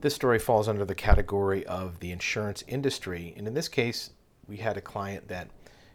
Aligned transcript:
This 0.00 0.14
story 0.14 0.38
falls 0.38 0.68
under 0.68 0.84
the 0.84 0.94
category 0.94 1.64
of 1.64 1.98
the 2.00 2.12
insurance 2.12 2.62
industry. 2.68 3.32
And 3.38 3.48
in 3.48 3.54
this 3.54 3.66
case, 3.66 4.10
we 4.46 4.58
had 4.58 4.76
a 4.76 4.80
client 4.82 5.26
that 5.28 5.48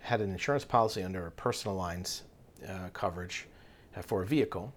had 0.00 0.20
an 0.20 0.32
insurance 0.32 0.64
policy 0.64 1.04
under 1.04 1.28
a 1.28 1.30
personal 1.30 1.76
lines 1.76 2.24
uh, 2.68 2.88
coverage 2.92 3.46
uh, 3.96 4.02
for 4.02 4.22
a 4.22 4.26
vehicle 4.26 4.72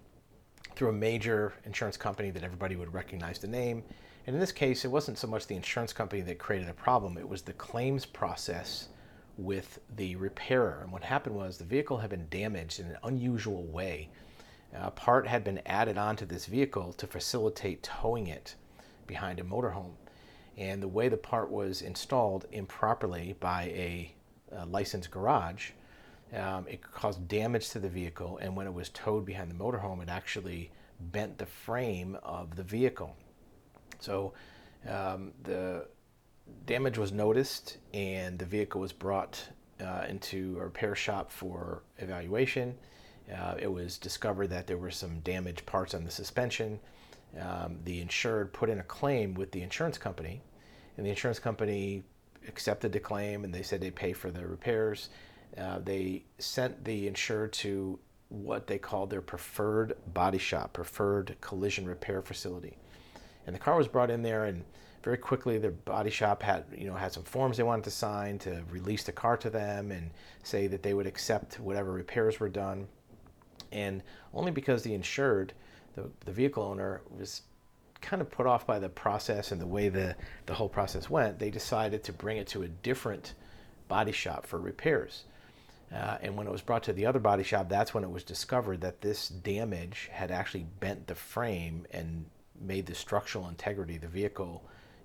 through 0.76 0.90
a 0.90 0.92
major 0.92 1.52
insurance 1.64 1.96
company 1.96 2.30
that 2.30 2.44
everybody 2.44 2.76
would 2.76 2.94
recognize 2.94 3.40
the 3.40 3.48
name. 3.48 3.82
And 4.28 4.34
in 4.34 4.40
this 4.40 4.52
case, 4.52 4.84
it 4.84 4.90
wasn't 4.90 5.18
so 5.18 5.26
much 5.26 5.48
the 5.48 5.56
insurance 5.56 5.92
company 5.92 6.22
that 6.22 6.38
created 6.38 6.68
a 6.68 6.74
problem, 6.74 7.18
it 7.18 7.28
was 7.28 7.42
the 7.42 7.54
claims 7.54 8.06
process 8.06 8.88
with 9.36 9.80
the 9.96 10.14
repairer. 10.14 10.78
And 10.82 10.92
what 10.92 11.02
happened 11.02 11.34
was 11.34 11.58
the 11.58 11.64
vehicle 11.64 11.98
had 11.98 12.10
been 12.10 12.28
damaged 12.30 12.78
in 12.78 12.86
an 12.86 12.98
unusual 13.02 13.64
way. 13.64 14.10
A 14.72 14.92
part 14.92 15.26
had 15.26 15.42
been 15.42 15.60
added 15.66 15.98
onto 15.98 16.24
this 16.24 16.46
vehicle 16.46 16.92
to 16.92 17.06
facilitate 17.08 17.82
towing 17.82 18.28
it 18.28 18.54
behind 19.08 19.40
a 19.40 19.42
motorhome. 19.42 19.94
And 20.56 20.80
the 20.80 20.88
way 20.88 21.08
the 21.08 21.16
part 21.16 21.50
was 21.50 21.82
installed 21.82 22.46
improperly 22.52 23.34
by 23.40 23.64
a, 23.64 24.14
a 24.52 24.66
licensed 24.66 25.10
garage, 25.10 25.70
um, 26.32 26.66
it 26.68 26.82
caused 26.82 27.26
damage 27.26 27.70
to 27.70 27.80
the 27.80 27.88
vehicle. 27.88 28.38
And 28.40 28.56
when 28.56 28.66
it 28.68 28.74
was 28.74 28.90
towed 28.90 29.24
behind 29.24 29.50
the 29.50 29.56
motorhome, 29.56 30.02
it 30.02 30.08
actually 30.08 30.70
bent 31.00 31.38
the 31.38 31.46
frame 31.46 32.16
of 32.22 32.54
the 32.54 32.62
vehicle. 32.62 33.16
So 33.98 34.34
um, 34.88 35.32
the 35.42 35.86
damage 36.66 36.98
was 36.98 37.12
noticed, 37.12 37.78
and 37.94 38.38
the 38.38 38.44
vehicle 38.44 38.80
was 38.80 38.92
brought 38.92 39.42
uh, 39.80 40.06
into 40.08 40.56
a 40.60 40.64
repair 40.64 40.94
shop 40.94 41.30
for 41.30 41.82
evaluation. 41.98 42.74
Uh, 43.32 43.54
it 43.58 43.70
was 43.70 43.98
discovered 43.98 44.48
that 44.48 44.66
there 44.66 44.78
were 44.78 44.90
some 44.90 45.20
damaged 45.20 45.66
parts 45.66 45.94
on 45.94 46.04
the 46.04 46.10
suspension. 46.10 46.80
Um, 47.40 47.78
the 47.84 48.00
insured 48.00 48.52
put 48.52 48.70
in 48.70 48.78
a 48.78 48.84
claim 48.84 49.34
with 49.34 49.52
the 49.52 49.62
insurance 49.62 49.98
company, 49.98 50.40
and 50.96 51.04
the 51.04 51.10
insurance 51.10 51.38
company 51.38 52.02
accepted 52.48 52.92
the 52.92 53.00
claim 53.00 53.44
and 53.44 53.52
they 53.52 53.62
said 53.62 53.80
they'd 53.80 53.94
pay 53.94 54.12
for 54.12 54.30
the 54.30 54.46
repairs. 54.46 55.10
Uh, 55.56 55.78
they 55.78 56.24
sent 56.38 56.84
the 56.84 57.06
insured 57.06 57.52
to 57.52 57.98
what 58.28 58.66
they 58.66 58.78
called 58.78 59.10
their 59.10 59.22
preferred 59.22 59.96
body 60.12 60.38
shop, 60.38 60.72
preferred 60.72 61.36
collision 61.40 61.86
repair 61.86 62.20
facility. 62.20 62.76
And 63.46 63.54
the 63.54 63.60
car 63.60 63.76
was 63.76 63.88
brought 63.88 64.10
in 64.10 64.22
there, 64.22 64.44
and 64.44 64.64
very 65.02 65.16
quickly 65.16 65.56
the 65.58 65.70
body 65.70 66.10
shop 66.10 66.42
had 66.42 66.64
you 66.76 66.86
know 66.86 66.94
had 66.94 67.12
some 67.12 67.22
forms 67.22 67.56
they 67.56 67.62
wanted 67.62 67.84
to 67.84 67.90
sign 67.90 68.38
to 68.40 68.62
release 68.70 69.04
the 69.04 69.12
car 69.12 69.36
to 69.38 69.48
them 69.48 69.90
and 69.90 70.10
say 70.42 70.66
that 70.66 70.82
they 70.82 70.92
would 70.92 71.06
accept 71.06 71.58
whatever 71.58 71.92
repairs 71.92 72.38
were 72.38 72.48
done. 72.48 72.86
And 73.72 74.02
only 74.34 74.50
because 74.50 74.82
the 74.82 74.94
insured, 74.94 75.54
the, 76.02 76.10
the 76.24 76.32
vehicle 76.32 76.62
owner, 76.62 77.02
was 77.16 77.42
kind 78.00 78.22
of 78.22 78.30
put 78.30 78.46
off 78.46 78.66
by 78.66 78.78
the 78.78 78.88
process 78.88 79.52
and 79.52 79.60
the 79.60 79.66
way 79.66 79.88
the, 79.88 80.14
the 80.46 80.54
whole 80.54 80.68
process 80.68 81.10
went, 81.10 81.38
they 81.38 81.50
decided 81.50 82.04
to 82.04 82.12
bring 82.12 82.36
it 82.36 82.46
to 82.46 82.62
a 82.62 82.68
different 82.68 83.34
body 83.88 84.12
shop 84.12 84.46
for 84.46 84.58
repairs. 84.58 85.24
Uh, 85.92 86.18
and 86.20 86.36
when 86.36 86.46
it 86.46 86.50
was 86.50 86.60
brought 86.60 86.82
to 86.82 86.92
the 86.92 87.06
other 87.06 87.18
body 87.18 87.42
shop, 87.42 87.68
that's 87.68 87.94
when 87.94 88.04
it 88.04 88.10
was 88.10 88.22
discovered 88.22 88.80
that 88.82 89.00
this 89.00 89.28
damage 89.28 90.08
had 90.12 90.30
actually 90.30 90.66
bent 90.80 91.06
the 91.06 91.14
frame 91.14 91.86
and 91.90 92.26
made 92.60 92.86
the 92.86 92.94
structural 92.94 93.48
integrity 93.48 93.96
of 93.96 94.02
the 94.02 94.08
vehicle 94.08 94.62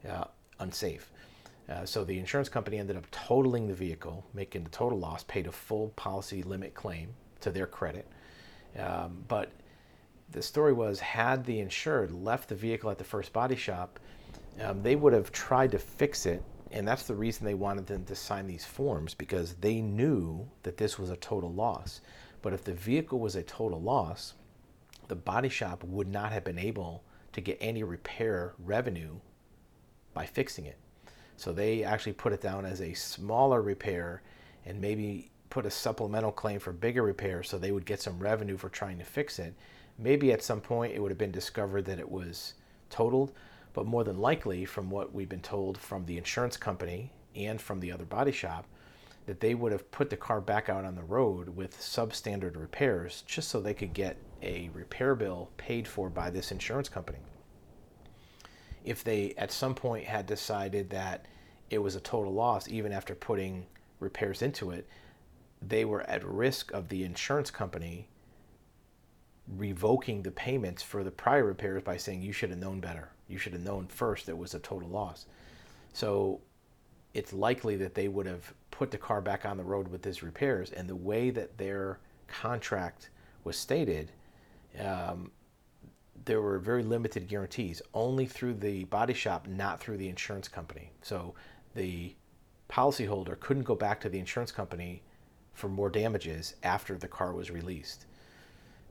uh, 0.09 0.25
unsafe. 0.59 1.09
Uh, 1.69 1.85
so 1.85 2.03
the 2.03 2.19
insurance 2.19 2.49
company 2.49 2.77
ended 2.77 2.97
up 2.97 3.09
totaling 3.11 3.67
the 3.67 3.73
vehicle, 3.73 4.25
making 4.33 4.63
the 4.65 4.69
total 4.69 4.99
loss, 4.99 5.23
paid 5.23 5.47
a 5.47 5.51
full 5.51 5.89
policy 5.95 6.43
limit 6.43 6.73
claim 6.73 7.13
to 7.39 7.49
their 7.49 7.65
credit. 7.65 8.05
Um, 8.77 9.23
but 9.27 9.51
the 10.31 10.41
story 10.41 10.73
was 10.73 10.99
had 10.99 11.45
the 11.45 11.59
insured 11.59 12.11
left 12.11 12.49
the 12.49 12.55
vehicle 12.55 12.89
at 12.89 12.97
the 12.97 13.03
first 13.03 13.33
body 13.33 13.55
shop, 13.55 13.99
um, 14.61 14.81
they 14.81 14.95
would 14.95 15.13
have 15.13 15.31
tried 15.31 15.71
to 15.71 15.79
fix 15.79 16.25
it. 16.25 16.43
And 16.71 16.87
that's 16.87 17.03
the 17.03 17.15
reason 17.15 17.45
they 17.45 17.53
wanted 17.53 17.85
them 17.85 18.03
to 18.05 18.15
sign 18.15 18.47
these 18.47 18.65
forms 18.65 19.13
because 19.13 19.53
they 19.55 19.79
knew 19.79 20.47
that 20.63 20.77
this 20.77 20.97
was 20.97 21.11
a 21.11 21.17
total 21.17 21.53
loss. 21.53 22.01
But 22.41 22.53
if 22.53 22.63
the 22.63 22.73
vehicle 22.73 23.19
was 23.19 23.35
a 23.35 23.43
total 23.43 23.79
loss, 23.79 24.33
the 25.07 25.15
body 25.15 25.49
shop 25.49 25.83
would 25.83 26.07
not 26.07 26.31
have 26.31 26.43
been 26.43 26.57
able 26.57 27.03
to 27.33 27.41
get 27.41 27.57
any 27.61 27.83
repair 27.83 28.53
revenue 28.57 29.19
by 30.13 30.25
fixing 30.25 30.65
it. 30.65 30.77
So 31.37 31.51
they 31.51 31.83
actually 31.83 32.13
put 32.13 32.33
it 32.33 32.41
down 32.41 32.65
as 32.65 32.81
a 32.81 32.93
smaller 32.93 33.61
repair 33.61 34.21
and 34.65 34.79
maybe 34.79 35.31
put 35.53 35.65
a 35.67 35.71
supplemental 35.71 36.31
claim 36.31 36.59
for 36.59 36.73
bigger 36.73 37.03
repairs 37.03 37.47
so 37.47 37.57
they 37.57 37.71
would 37.71 37.85
get 37.85 38.01
some 38.01 38.17
revenue 38.17 38.57
for 38.57 38.69
trying 38.69 38.97
to 38.97 39.03
fix 39.03 39.37
it. 39.37 39.53
Maybe 39.99 40.31
at 40.31 40.41
some 40.41 40.59
point 40.59 40.93
it 40.93 40.99
would 40.99 41.11
have 41.11 41.17
been 41.19 41.31
discovered 41.31 41.85
that 41.85 41.99
it 41.99 42.09
was 42.09 42.55
totaled, 42.89 43.33
but 43.73 43.85
more 43.85 44.03
than 44.03 44.17
likely, 44.17 44.65
from 44.65 44.89
what 44.89 45.13
we've 45.13 45.29
been 45.29 45.41
told 45.41 45.77
from 45.77 46.05
the 46.05 46.17
insurance 46.17 46.57
company 46.57 47.11
and 47.35 47.61
from 47.61 47.79
the 47.79 47.91
other 47.91 48.05
body 48.05 48.31
shop, 48.31 48.65
that 49.27 49.39
they 49.39 49.53
would 49.53 49.71
have 49.71 49.91
put 49.91 50.09
the 50.09 50.17
car 50.17 50.41
back 50.41 50.69
out 50.69 50.85
on 50.85 50.95
the 50.95 51.03
road 51.03 51.49
with 51.49 51.79
substandard 51.79 52.59
repairs 52.59 53.23
just 53.27 53.49
so 53.49 53.61
they 53.61 53.75
could 53.75 53.93
get 53.93 54.17
a 54.41 54.71
repair 54.73 55.13
bill 55.13 55.49
paid 55.57 55.87
for 55.87 56.09
by 56.09 56.31
this 56.31 56.51
insurance 56.51 56.89
company 56.89 57.19
if 58.83 59.03
they 59.03 59.33
at 59.37 59.51
some 59.51 59.75
point 59.75 60.05
had 60.05 60.25
decided 60.25 60.89
that 60.89 61.25
it 61.69 61.77
was 61.77 61.95
a 61.95 61.99
total 61.99 62.33
loss, 62.33 62.67
even 62.67 62.91
after 62.91 63.15
putting 63.15 63.65
repairs 63.99 64.41
into 64.41 64.71
it, 64.71 64.87
they 65.67 65.85
were 65.85 66.01
at 66.01 66.23
risk 66.25 66.71
of 66.71 66.89
the 66.89 67.03
insurance 67.03 67.51
company 67.51 68.09
revoking 69.47 70.21
the 70.21 70.31
payments 70.31 70.81
for 70.81 71.03
the 71.03 71.11
prior 71.11 71.43
repairs 71.43 71.83
by 71.83 71.97
saying 71.97 72.21
you 72.21 72.31
should 72.31 72.49
have 72.49 72.59
known 72.59 72.79
better. 72.79 73.09
You 73.27 73.37
should 73.37 73.53
have 73.53 73.63
known 73.63 73.87
first 73.87 74.29
it 74.29 74.37
was 74.37 74.53
a 74.53 74.59
total 74.59 74.89
loss. 74.89 75.25
So 75.93 76.41
it's 77.13 77.33
likely 77.33 77.75
that 77.77 77.93
they 77.93 78.07
would 78.07 78.25
have 78.25 78.53
put 78.71 78.91
the 78.91 78.97
car 78.97 79.21
back 79.21 79.45
on 79.45 79.57
the 79.57 79.63
road 79.63 79.87
with 79.87 80.01
these 80.01 80.23
repairs. 80.23 80.71
And 80.71 80.89
the 80.89 80.95
way 80.95 81.29
that 81.29 81.57
their 81.57 81.99
contract 82.27 83.09
was 83.43 83.57
stated, 83.57 84.11
um, 84.79 85.31
there 86.25 86.41
were 86.41 86.57
very 86.57 86.83
limited 86.83 87.27
guarantees, 87.27 87.81
only 87.93 88.25
through 88.25 88.55
the 88.55 88.85
body 88.85 89.13
shop, 89.13 89.47
not 89.47 89.79
through 89.79 89.97
the 89.97 90.09
insurance 90.09 90.47
company. 90.47 90.89
So 91.01 91.35
the 91.75 92.15
policyholder 92.69 93.39
couldn't 93.39 93.63
go 93.63 93.75
back 93.75 93.99
to 94.01 94.09
the 94.09 94.19
insurance 94.19 94.51
company 94.51 95.03
for 95.53 95.69
more 95.69 95.89
damages 95.89 96.55
after 96.63 96.97
the 96.97 97.07
car 97.07 97.33
was 97.33 97.51
released. 97.51 98.05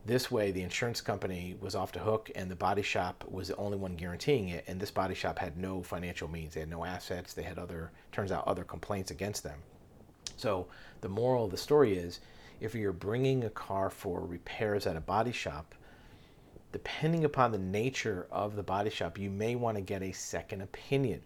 This 0.05 0.29
way, 0.29 0.51
the 0.51 0.63
insurance 0.63 0.99
company 0.99 1.55
was 1.61 1.75
off 1.75 1.93
the 1.93 1.99
hook, 1.99 2.29
and 2.35 2.51
the 2.51 2.55
body 2.55 2.81
shop 2.81 3.23
was 3.29 3.47
the 3.47 3.55
only 3.55 3.77
one 3.77 3.95
guaranteeing 3.95 4.49
it. 4.49 4.65
And 4.67 4.79
this 4.79 4.91
body 4.91 5.15
shop 5.15 5.39
had 5.39 5.57
no 5.57 5.81
financial 5.81 6.27
means; 6.27 6.53
they 6.53 6.59
had 6.59 6.69
no 6.69 6.83
assets. 6.83 7.33
They 7.33 7.43
had 7.43 7.57
other, 7.57 7.91
turns 8.11 8.31
out, 8.31 8.45
other 8.45 8.65
complaints 8.65 9.11
against 9.11 9.43
them. 9.43 9.59
So 10.35 10.67
the 10.99 11.09
moral 11.09 11.45
of 11.45 11.51
the 11.51 11.57
story 11.57 11.97
is, 11.97 12.19
if 12.59 12.75
you're 12.75 12.91
bringing 12.91 13.45
a 13.45 13.49
car 13.49 13.89
for 13.89 14.25
repairs 14.25 14.87
at 14.87 14.97
a 14.97 15.01
body 15.01 15.31
shop, 15.31 15.73
depending 16.73 17.23
upon 17.23 17.51
the 17.51 17.57
nature 17.57 18.27
of 18.29 18.55
the 18.55 18.63
body 18.63 18.89
shop, 18.89 19.17
you 19.17 19.29
may 19.29 19.55
want 19.55 19.77
to 19.77 19.81
get 19.81 20.01
a 20.01 20.11
second 20.11 20.61
opinion 20.61 21.21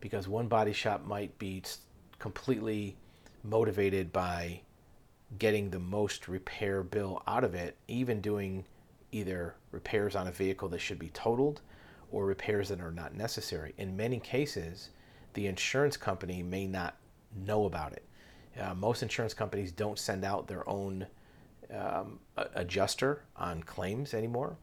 because 0.00 0.28
one 0.28 0.48
body 0.48 0.72
shop 0.72 1.06
might 1.06 1.38
be 1.38 1.62
completely 2.18 2.96
motivated 3.44 4.12
by 4.12 4.60
getting 5.38 5.70
the 5.70 5.78
most 5.78 6.28
repair 6.28 6.82
bill 6.82 7.22
out 7.26 7.44
of 7.44 7.54
it, 7.54 7.76
even 7.88 8.20
doing 8.20 8.64
either 9.12 9.54
repairs 9.70 10.16
on 10.16 10.26
a 10.26 10.32
vehicle 10.32 10.68
that 10.68 10.80
should 10.80 10.98
be 10.98 11.10
totaled 11.10 11.60
or 12.10 12.26
repairs 12.26 12.68
that 12.68 12.80
are 12.80 12.92
not 12.92 13.14
necessary. 13.14 13.72
In 13.78 13.96
many 13.96 14.18
cases, 14.18 14.90
the 15.34 15.46
insurance 15.46 15.96
company 15.96 16.42
may 16.42 16.66
not 16.66 16.96
know 17.46 17.66
about 17.66 17.92
it. 17.92 18.04
Uh, 18.60 18.74
most 18.74 19.02
insurance 19.02 19.32
companies 19.32 19.70
don't 19.70 19.98
send 19.98 20.24
out 20.24 20.48
their 20.48 20.68
own 20.68 21.06
um, 21.72 22.18
adjuster 22.54 23.22
on 23.36 23.62
claims 23.62 24.12
anymore. 24.12 24.56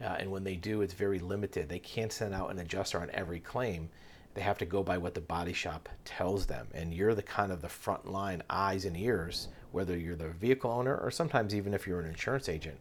Uh, 0.00 0.16
and 0.18 0.30
when 0.30 0.44
they 0.44 0.56
do, 0.56 0.82
it's 0.82 0.94
very 0.94 1.18
limited. 1.18 1.68
They 1.68 1.78
can't 1.78 2.12
send 2.12 2.34
out 2.34 2.50
an 2.50 2.58
adjuster 2.58 3.00
on 3.00 3.08
every 3.12 3.40
claim. 3.40 3.88
They 4.34 4.40
have 4.40 4.58
to 4.58 4.64
go 4.64 4.82
by 4.82 4.98
what 4.98 5.14
the 5.14 5.20
body 5.20 5.52
shop 5.52 5.88
tells 6.04 6.46
them. 6.46 6.68
And 6.72 6.94
you're 6.94 7.14
the 7.14 7.22
kind 7.22 7.52
of 7.52 7.60
the 7.60 7.68
front 7.68 8.10
line 8.10 8.42
eyes 8.48 8.84
and 8.84 8.96
ears, 8.96 9.48
whether 9.72 9.96
you're 9.96 10.16
the 10.16 10.30
vehicle 10.30 10.70
owner 10.70 10.96
or 10.96 11.10
sometimes 11.10 11.54
even 11.54 11.74
if 11.74 11.86
you're 11.86 12.00
an 12.00 12.08
insurance 12.08 12.48
agent, 12.48 12.78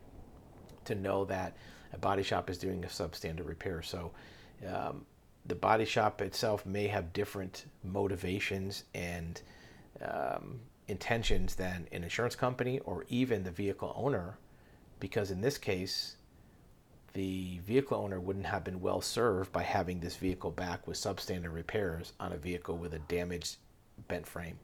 to 0.85 0.95
know 0.95 1.25
that 1.25 1.57
a 1.93 1.97
body 1.97 2.23
shop 2.23 2.49
is 2.49 2.57
doing 2.57 2.83
a 2.83 2.87
substandard 2.87 3.47
repair. 3.47 3.81
So 3.81 4.11
um, 4.67 5.05
the 5.45 5.55
body 5.55 5.85
shop 5.85 6.21
itself 6.21 6.65
may 6.65 6.87
have 6.87 7.11
different 7.13 7.65
motivations 7.83 8.85
and 8.93 9.41
um, 10.01 10.59
intentions 10.87 11.55
than 11.55 11.87
an 11.91 12.03
insurance 12.03 12.35
company 12.35 12.79
or 12.79 13.05
even 13.09 13.43
the 13.43 13.51
vehicle 13.51 13.93
owner, 13.95 14.37
because 14.99 15.31
in 15.31 15.41
this 15.41 15.57
case, 15.57 16.15
the 17.13 17.59
vehicle 17.59 17.97
owner 17.97 18.19
wouldn't 18.19 18.45
have 18.45 18.63
been 18.63 18.81
well 18.81 19.01
served 19.01 19.51
by 19.51 19.63
having 19.63 19.99
this 19.99 20.15
vehicle 20.15 20.51
back 20.51 20.87
with 20.87 20.97
substandard 20.97 21.53
repairs 21.53 22.13
on 22.19 22.31
a 22.31 22.37
vehicle 22.37 22.77
with 22.77 22.93
a 22.93 22.99
damaged 22.99 23.57
bent 24.07 24.25
frame. 24.25 24.57